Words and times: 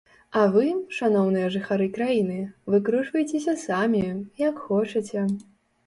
А 0.39 0.45
вы, 0.53 0.63
шаноўныя 0.99 1.51
жыхары 1.57 1.87
краіны, 1.99 2.39
выкручвайцеся 2.75 3.57
самі, 3.69 4.05
як 4.49 4.55
хочаце. 4.69 5.33